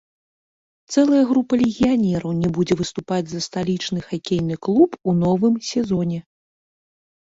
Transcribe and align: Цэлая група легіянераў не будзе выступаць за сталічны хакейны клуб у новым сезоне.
Цэлая 0.95 1.19
група 1.31 1.53
легіянераў 1.63 2.31
не 2.41 2.49
будзе 2.57 2.73
выступаць 2.81 3.23
за 3.35 3.39
сталічны 3.49 3.99
хакейны 4.09 4.55
клуб 4.65 5.01
у 5.09 5.21
новым 5.25 5.53
сезоне. 5.73 6.19